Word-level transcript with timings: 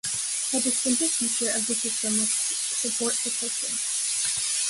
A 0.03 0.59
distinctive 0.59 1.09
feature 1.09 1.51
of 1.55 1.67
the 1.67 1.75
system 1.75 2.13
was 2.17 2.27
support 2.33 3.13
for 3.13 3.29
Coaching. 3.29 4.49